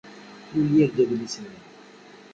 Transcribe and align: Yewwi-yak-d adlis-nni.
Yewwi-yak-d 0.53 0.97
adlis-nni. 1.03 1.57